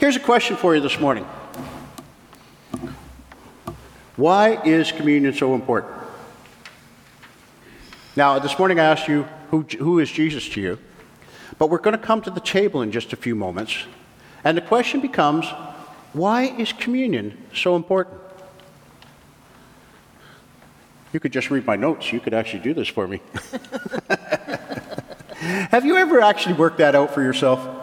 [0.00, 1.24] Here's a question for you this morning
[4.16, 5.92] Why is communion so important?
[8.16, 10.78] Now, this morning I asked you, who, who is Jesus to you?
[11.58, 13.76] But we're going to come to the table in just a few moments.
[14.42, 15.46] And the question becomes
[16.14, 18.18] why is communion so important?
[21.12, 22.10] You could just read my notes.
[22.10, 23.20] You could actually do this for me.
[25.40, 27.79] Have you ever actually worked that out for yourself?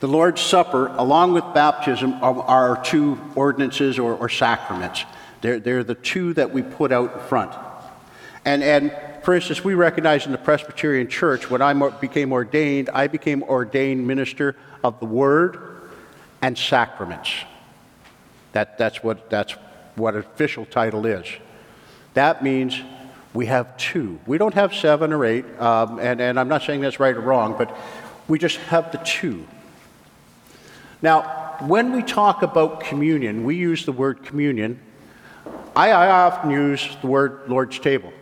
[0.00, 5.04] The Lord's Supper, along with baptism, are, our two ordinances or, or sacraments.
[5.40, 7.54] They're, they're the two that we put out in front.
[8.44, 13.06] And, and for instance, we recognize in the Presbyterian Church, when I became ordained, I
[13.06, 14.54] became ordained minister
[14.84, 15.58] of the Word
[16.42, 17.30] and sacraments.
[18.52, 19.52] That, that's, what, that's
[19.96, 21.26] what official title is.
[22.14, 22.80] That means
[23.34, 24.20] we have two.
[24.26, 27.20] We don't have seven or eight, um, and, and I'm not saying that's right or
[27.20, 27.76] wrong, but
[28.28, 29.46] we just have the two.
[31.02, 34.80] Now, when we talk about communion, we use the word communion.
[35.74, 38.12] I, I often use the word Lord's table.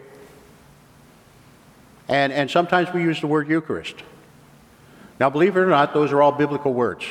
[2.09, 3.97] And, and sometimes we use the word Eucharist.
[5.19, 7.05] Now, believe it or not, those are all biblical words.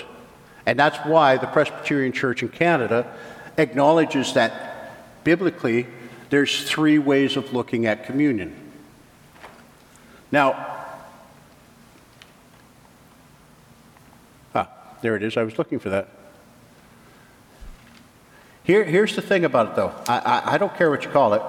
[0.66, 3.14] And that's why the Presbyterian Church in Canada
[3.58, 5.88] acknowledges that biblically
[6.30, 8.56] there's three ways of looking at communion.
[10.32, 10.83] Now,
[15.04, 15.36] There it is.
[15.36, 16.08] I was looking for that.
[18.64, 19.92] Here, here's the thing about it, though.
[20.08, 21.42] I, I, I don't care what you call it,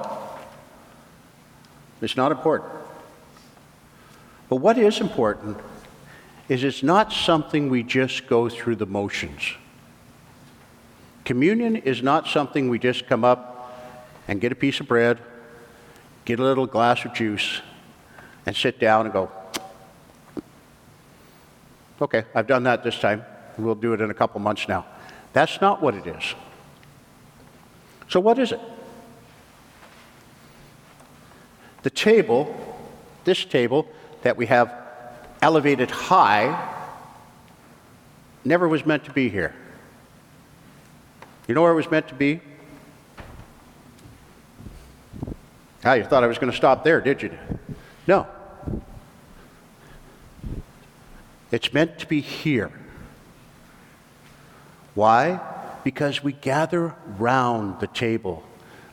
[2.03, 2.73] it's not important.
[4.49, 5.59] But what is important
[6.49, 9.55] is it's not something we just go through the motions.
[11.25, 13.73] Communion is not something we just come up
[14.27, 15.21] and get a piece of bread,
[16.25, 17.63] get a little glass of juice,
[18.47, 19.31] and sit down and go,
[22.03, 23.25] okay, I've done that this time.
[23.59, 24.87] We'll do it in a couple months now.
[25.33, 26.35] That's not what it is.
[28.09, 28.61] So, what is it?
[31.83, 32.55] The table,
[33.25, 33.87] this table
[34.23, 34.73] that we have
[35.43, 36.73] elevated high,
[38.45, 39.55] never was meant to be here.
[41.47, 42.41] You know where it was meant to be?
[45.85, 47.37] Ah, you thought I was going to stop there, did you?
[48.07, 48.27] No.
[51.51, 52.73] It's meant to be here.
[54.95, 55.41] Why?
[55.83, 58.43] Because we gather round the table,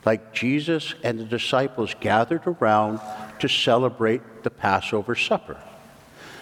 [0.05, 2.99] like Jesus and the disciples gathered around
[3.39, 5.57] to celebrate the Passover supper.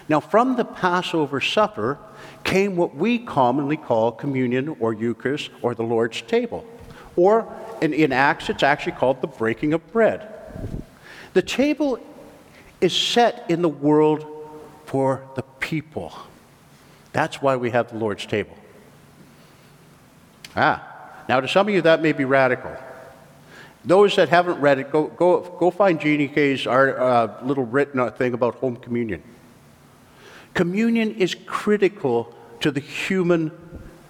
[0.08, 2.00] Now, from the Passover supper
[2.44, 6.66] came what we commonly call communion or Eucharist or the Lord's table.
[7.16, 10.28] Or in, in Acts, it's actually called the breaking of bread.
[11.34, 12.00] The table
[12.82, 14.26] is set in the world
[14.86, 16.14] for the people.
[17.14, 18.56] That's why we have the Lord's table.
[20.56, 20.84] Ah,
[21.28, 22.76] now to some of you that may be radical.
[23.86, 28.12] Those that haven't read it, go, go, go find Jeannie Kay's art, uh, little written
[28.12, 29.24] thing about home communion.
[30.54, 33.52] Communion is critical to the human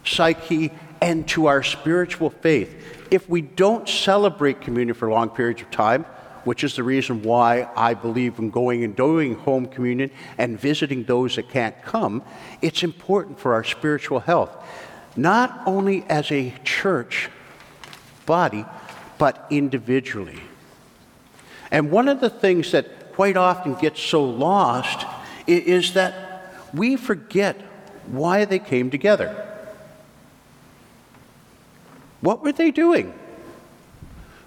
[0.04, 2.76] psyche and to our spiritual faith.
[3.12, 6.06] If we don't celebrate communion for long periods of time,
[6.46, 11.04] which is the reason why I believe in going and doing home communion and visiting
[11.04, 12.24] those that can't come,
[12.62, 14.58] it's important for our spiritual health
[15.16, 17.30] not only as a church
[18.26, 18.66] body,
[19.18, 20.40] but individually.
[21.72, 25.06] And one of the things that quite often gets so lost
[25.46, 27.60] is that we forget
[28.08, 29.46] why they came together.
[32.22, 33.14] What were they doing?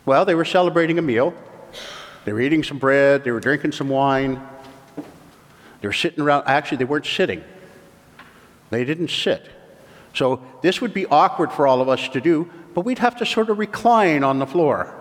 [0.04, 1.34] Well, they were celebrating a meal.
[2.24, 3.24] They were eating some bread.
[3.24, 4.40] They were drinking some wine.
[5.80, 6.44] They were sitting around.
[6.46, 7.42] Actually, they weren't sitting.
[8.70, 9.48] They didn't sit.
[10.14, 13.26] So this would be awkward for all of us to do, but we'd have to
[13.26, 14.92] sort of recline on the floor.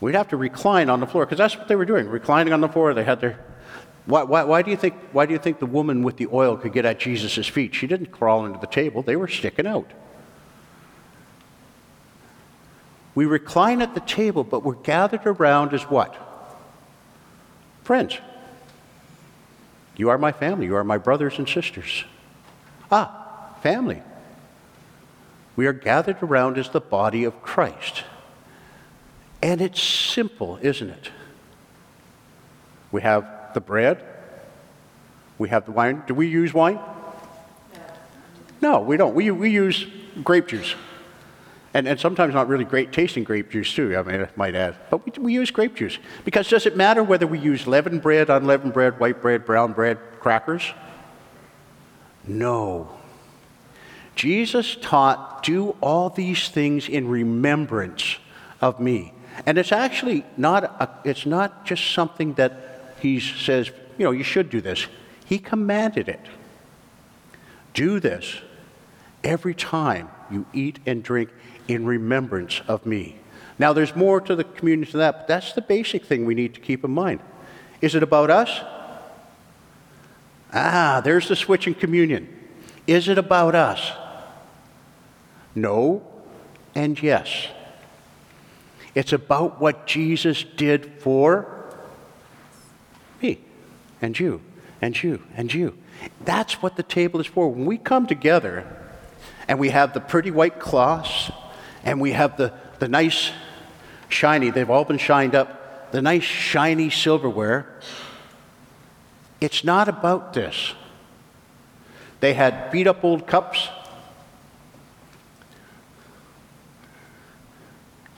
[0.00, 2.60] We'd have to recline on the floor because that's what they were doing, reclining on
[2.60, 2.94] the floor.
[2.94, 3.44] They had their.
[4.06, 6.56] Why, why, why, do you think, why do you think the woman with the oil
[6.56, 7.74] could get at Jesus' feet?
[7.74, 9.90] She didn't crawl into the table, they were sticking out.
[13.14, 16.16] We recline at the table, but we're gathered around as what?
[17.82, 18.16] Friends.
[19.96, 20.66] You are my family.
[20.66, 22.04] You are my brothers and sisters.
[22.92, 23.17] Ah,
[23.62, 24.02] family.
[25.56, 28.04] We are gathered around as the body of Christ.
[29.42, 31.10] And it's simple, isn't it?
[32.90, 34.02] We have the bread,
[35.36, 36.02] we have the wine.
[36.06, 36.78] Do we use wine?
[38.60, 39.14] No, we don't.
[39.14, 39.86] We, we use
[40.24, 40.74] grape juice.
[41.74, 44.74] And, and sometimes not really great tasting grape juice, too, I, mean, I might add.
[44.90, 45.98] But we, we use grape juice.
[46.24, 49.98] Because does it matter whether we use leavened bread, unleavened bread, white bread, brown bread,
[50.18, 50.72] crackers?
[52.26, 52.97] No.
[54.18, 58.16] Jesus taught, do all these things in remembrance
[58.60, 59.12] of me.
[59.46, 64.24] And it's actually not, a, it's not just something that he says, you know, you
[64.24, 64.88] should do this.
[65.24, 66.18] He commanded it.
[67.74, 68.40] Do this
[69.22, 71.30] every time you eat and drink
[71.68, 73.20] in remembrance of me.
[73.56, 76.54] Now, there's more to the communion than that, but that's the basic thing we need
[76.54, 77.20] to keep in mind.
[77.80, 78.50] Is it about us?
[80.52, 82.28] Ah, there's the switch in communion.
[82.88, 83.92] Is it about us?
[85.60, 86.02] No
[86.74, 87.48] and yes.
[88.94, 91.46] It's about what Jesus did for
[93.22, 93.38] me
[94.00, 94.40] and you
[94.80, 95.76] and you and you.
[96.24, 97.48] That's what the table is for.
[97.48, 98.66] When we come together
[99.46, 101.30] and we have the pretty white cloths
[101.84, 103.30] and we have the, the nice
[104.08, 107.80] shiny, they've all been shined up, the nice shiny silverware,
[109.40, 110.74] it's not about this.
[112.20, 113.68] They had beat up old cups.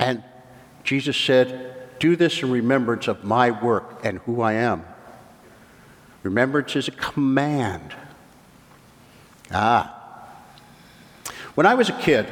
[0.00, 0.24] And
[0.82, 4.84] Jesus said, Do this in remembrance of my work and who I am.
[6.22, 7.94] Remembrance is a command.
[9.52, 9.96] Ah.
[11.54, 12.26] When I was a kid,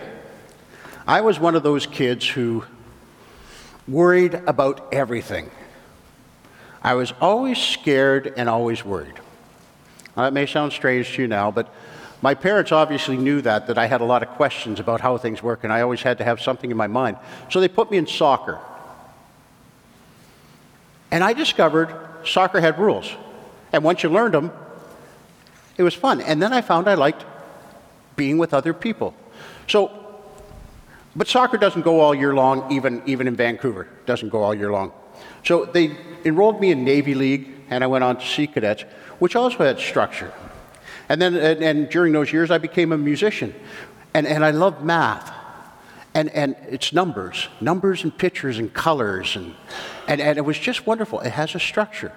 [1.06, 2.64] I was one of those kids who
[3.86, 5.50] worried about everything.
[6.82, 9.14] I was always scared and always worried.
[10.16, 11.72] Now, that may sound strange to you now, but
[12.20, 15.42] my parents obviously knew that, that I had a lot of questions about how things
[15.42, 17.16] work, and I always had to have something in my mind.
[17.50, 18.58] So they put me in soccer.
[21.10, 21.94] And I discovered
[22.24, 23.10] soccer had rules.
[23.72, 24.50] And once you learned them,
[25.76, 26.20] it was fun.
[26.20, 27.24] And then I found I liked
[28.16, 29.14] being with other people.
[29.68, 29.92] So,
[31.14, 33.82] but soccer doesn't go all year long, even, even in Vancouver.
[33.82, 34.92] It doesn't go all year long.
[35.44, 38.82] So they enrolled me in Navy League, and I went on to Sea Cadets,
[39.20, 40.32] which also had structure.
[41.08, 43.54] And then, and, and during those years, I became a musician.
[44.14, 45.32] And, and I loved math.
[46.14, 49.36] And, and it's numbers, numbers and pictures and colors.
[49.36, 49.54] And,
[50.06, 51.20] and, and it was just wonderful.
[51.20, 52.12] It has a structure.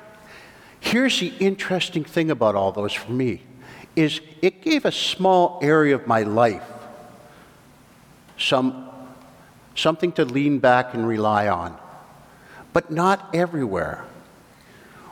[0.80, 3.44] Here's the interesting thing about all those for me
[3.96, 6.64] is it gave a small area of my life
[8.38, 8.90] some,
[9.76, 11.78] something to lean back and rely on,
[12.74, 14.04] but not everywhere.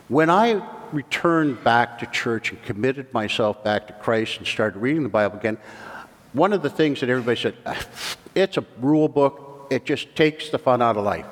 [0.08, 0.62] When I
[0.94, 5.38] returned back to church and committed myself back to Christ and started reading the Bible
[5.38, 5.58] again,
[6.34, 7.82] one of the things that everybody said, ah,
[8.36, 11.26] it's a rule book, it just takes the fun out of life.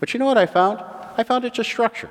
[0.00, 0.80] But you know what I found?
[1.16, 2.10] I found it's a structure.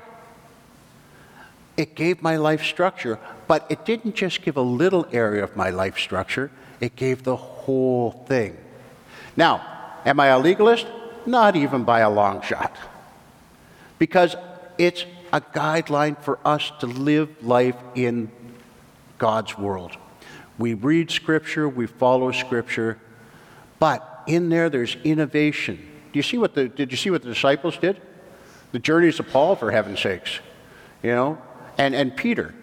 [1.76, 5.70] It gave my life structure, but it didn't just give a little area of my
[5.70, 6.50] life structure,
[6.80, 8.56] it gave the whole thing.
[9.36, 9.62] Now,
[10.04, 10.86] am I a legalist?
[11.26, 12.76] Not even by a long shot.
[13.98, 14.36] Because
[14.78, 15.04] it's
[15.36, 18.30] a guideline for us to live life in
[19.18, 19.94] God's world.
[20.56, 22.98] We read Scripture, we follow Scripture,
[23.78, 25.76] but in there there's innovation.
[25.76, 28.00] Do you see what the, did you see what the disciples did?
[28.72, 30.40] The journeys of Paul, for heaven's sakes.
[31.02, 31.38] You know,
[31.76, 32.54] and, and Peter,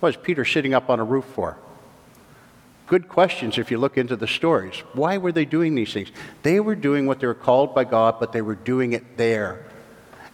[0.00, 1.58] what was Peter sitting up on a roof for?
[2.86, 4.76] Good questions if you look into the stories.
[4.94, 6.10] Why were they doing these things?
[6.42, 9.66] They were doing what they were called by God, but they were doing it there.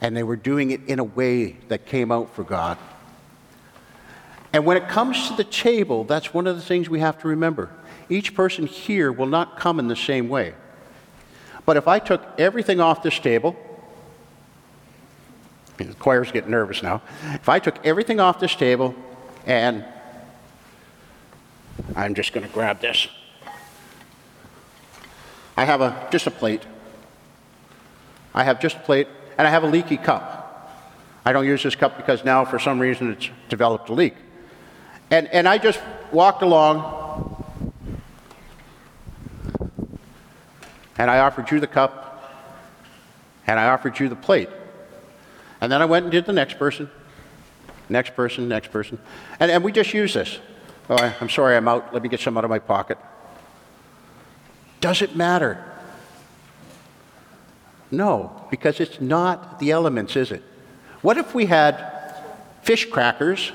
[0.04, 2.76] And they were doing it in a way that came out for God.
[4.52, 7.28] And when it comes to the table, that's one of the things we have to
[7.28, 7.70] remember.
[8.10, 10.52] Each person here will not come in the same way.
[11.64, 13.56] But if I took everything off this table,
[15.78, 17.00] the choir's getting nervous now.
[17.32, 18.94] If I took everything off this table
[19.46, 19.86] and
[21.96, 23.08] I'm just going to grab this.
[25.56, 26.62] I have a, just a plate.
[28.34, 30.42] I have just a plate, and I have a leaky cup.
[31.24, 34.14] I don't use this cup because now, for some reason, it's developed a leak.
[35.10, 35.80] And, and I just
[36.12, 37.42] walked along,
[40.98, 42.32] and I offered you the cup,
[43.46, 44.48] and I offered you the plate.
[45.60, 46.90] And then I went and did the next person,
[47.88, 48.98] next person, next person.
[49.40, 50.38] And, and we just use this.
[50.90, 51.94] Oh, I, I'm sorry, I'm out.
[51.94, 52.98] Let me get some out of my pocket.
[54.80, 55.64] Does it matter?
[57.90, 60.42] No, because it's not the elements, is it?
[61.02, 62.14] What if we had
[62.62, 63.52] fish crackers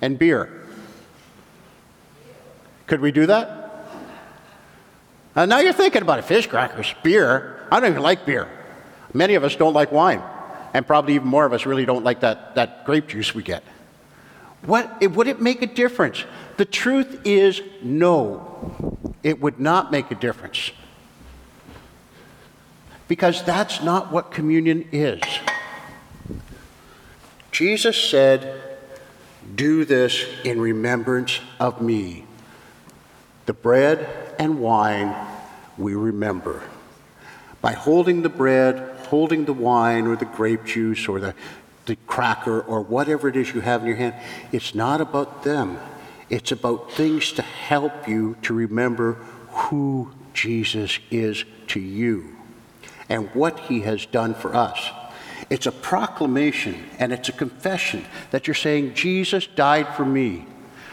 [0.00, 0.66] and beer?
[2.86, 3.88] Could we do that?
[5.34, 7.66] Uh, now you're thinking about it fish crackers, beer.
[7.70, 8.48] I don't even like beer.
[9.12, 10.22] Many of us don't like wine
[10.76, 13.62] and probably even more of us really don't like that, that grape juice we get.
[14.66, 16.24] What, it, would it make a difference?
[16.58, 20.72] The truth is no, it would not make a difference.
[23.08, 25.22] Because that's not what communion is.
[27.52, 28.78] Jesus said,
[29.54, 32.24] Do this in remembrance of me.
[33.46, 34.08] The bread
[34.38, 35.14] and wine
[35.78, 36.62] we remember.
[37.62, 41.34] By holding the bread, holding the wine or the grape juice or the,
[41.86, 44.14] the cracker or whatever it is you have in your hand,
[44.52, 45.78] it's not about them.
[46.28, 49.14] It's about things to help you to remember
[49.48, 52.35] who Jesus is to you
[53.08, 54.90] and what he has done for us.
[55.48, 60.44] It's a proclamation and it's a confession that you're saying, Jesus died for me.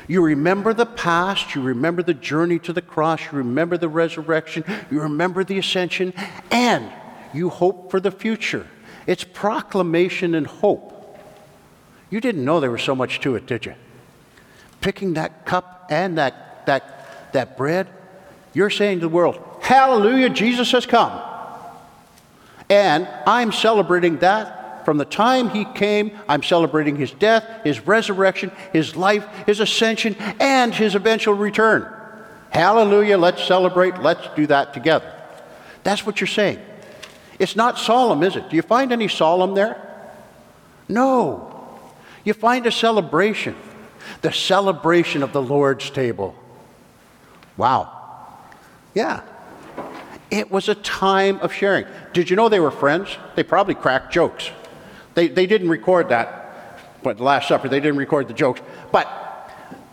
[0.07, 4.63] You remember the past, you remember the journey to the cross, you remember the resurrection,
[4.91, 6.13] you remember the ascension,
[6.51, 6.91] and
[7.33, 8.67] you hope for the future.
[9.07, 11.17] It's proclamation and hope.
[12.09, 13.75] You didn't know there was so much to it, did you?
[14.81, 17.87] Picking that cup and that, that, that bread,
[18.53, 21.32] you're saying to the world, Hallelujah, Jesus has come.
[22.73, 26.17] And I'm celebrating that from the time he came.
[26.27, 31.87] I'm celebrating his death, his resurrection, his life, his ascension, and his eventual return.
[32.49, 35.13] Hallelujah, let's celebrate, let's do that together.
[35.83, 36.59] That's what you're saying.
[37.37, 38.49] It's not solemn, is it?
[38.49, 39.79] Do you find any solemn there?
[40.89, 41.79] No.
[42.23, 43.55] You find a celebration,
[44.23, 46.33] the celebration of the Lord's table.
[47.55, 47.91] Wow.
[48.95, 49.21] Yeah.
[50.33, 51.85] It was a time of sharing.
[52.11, 53.07] Did you know they were friends?
[53.35, 54.49] They probably cracked jokes.
[55.13, 58.59] They, they didn't record that, but the Last Supper, they didn't record the jokes.
[58.91, 59.07] But,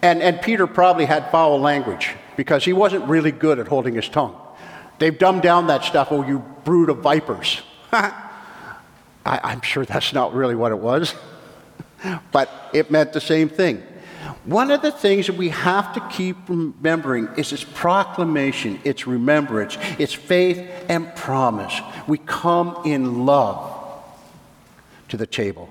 [0.01, 4.09] and, and Peter probably had foul language because he wasn't really good at holding his
[4.09, 4.35] tongue.
[4.99, 7.61] They've dumbed down that stuff, oh, you brood of vipers.
[7.93, 8.31] I,
[9.27, 11.15] I'm sure that's not really what it was,
[12.33, 13.83] but it meant the same thing.
[14.45, 19.77] One of the things that we have to keep remembering is its proclamation, its remembrance,
[19.99, 21.79] its faith and promise.
[22.07, 23.77] We come in love
[25.09, 25.69] to the table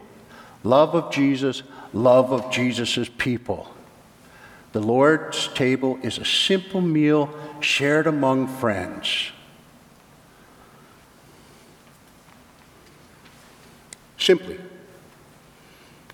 [0.64, 3.74] love of Jesus, love of Jesus' people.
[4.72, 9.32] The Lord's table is a simple meal shared among friends.
[14.18, 14.60] Simply.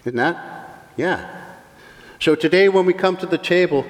[0.06, 0.86] Isn't that?
[0.96, 1.35] Yeah.
[2.20, 3.86] So today, when we come to the table,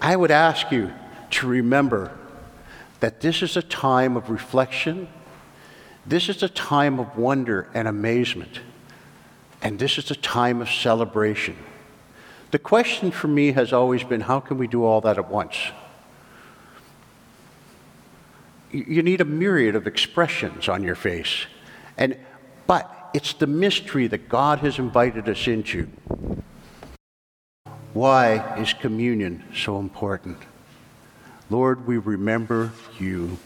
[0.00, 0.92] I would ask you
[1.32, 2.16] to remember
[3.00, 5.08] that this is a time of reflection,
[6.06, 8.60] this is a time of wonder and amazement,
[9.60, 11.56] and this is a time of celebration.
[12.50, 15.56] The question for me has always been how can we do all that at once?
[18.70, 21.46] You need a myriad of expressions on your face.
[21.98, 22.16] And,
[22.66, 25.88] but it's the mystery that God has invited us into.
[27.96, 30.36] Why is communion so important?
[31.48, 33.38] Lord, we remember you.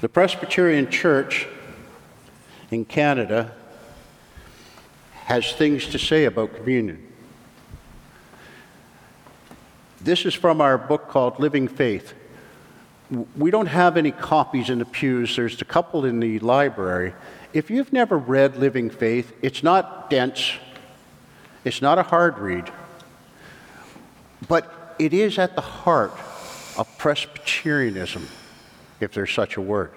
[0.00, 1.48] The Presbyterian Church
[2.70, 3.52] in Canada
[5.24, 7.04] has things to say about communion.
[10.00, 12.14] This is from our book called Living Faith.
[13.36, 17.14] We don't have any copies in the pews, there's a couple in the library.
[17.52, 20.52] If you've never read Living Faith, it's not dense,
[21.64, 22.72] it's not a hard read,
[24.48, 26.12] but it is at the heart
[26.78, 28.26] of Presbyterianism,
[29.00, 29.92] if there's such a word.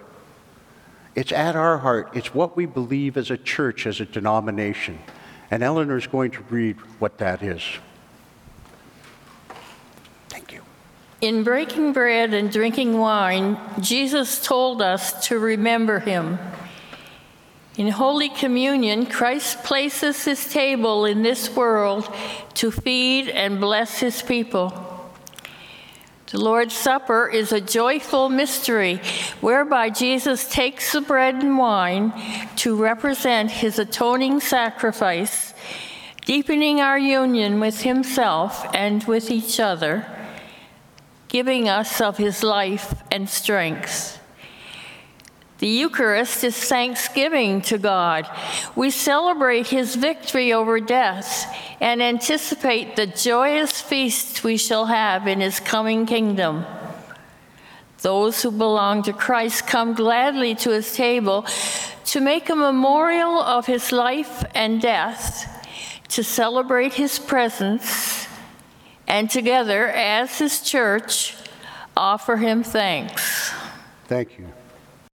[1.16, 5.00] It's at our heart, it's what we believe as a church, as a denomination.
[5.50, 7.62] And Eleanor's going to read what that is.
[10.28, 10.62] Thank you.
[11.26, 16.38] In breaking bread and drinking wine, Jesus told us to remember him.
[17.78, 22.14] In Holy Communion, Christ places his table in this world
[22.54, 24.70] to feed and bless his people.
[26.28, 29.02] The Lord's Supper is a joyful mystery
[29.42, 32.14] whereby Jesus takes the bread and wine
[32.58, 35.56] to represent his atoning sacrifice,
[36.24, 40.06] deepening our union with himself and with each other,
[41.36, 44.22] giving us of his life and strength.
[45.58, 48.26] The Eucharist is thanksgiving to God.
[48.74, 55.42] We celebrate his victory over death and anticipate the joyous feast we shall have in
[55.42, 56.66] his coming kingdom.
[57.98, 61.46] Those who belong to Christ come gladly to his table
[62.06, 65.52] to make a memorial of his life and death,
[66.08, 68.25] to celebrate his presence,
[69.08, 71.36] and together, as his church,
[71.96, 73.54] offer him thanks.
[74.08, 74.48] Thank you.